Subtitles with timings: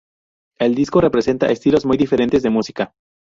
[0.57, 2.95] El disco representa estilos muy diferentes de música.